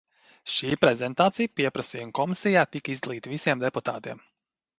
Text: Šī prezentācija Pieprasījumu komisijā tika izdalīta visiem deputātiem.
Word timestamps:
Šī 0.53 0.69
prezentācija 0.85 1.51
Pieprasījumu 1.59 2.15
komisijā 2.21 2.65
tika 2.77 2.93
izdalīta 2.95 3.35
visiem 3.37 3.63
deputātiem. 3.67 4.27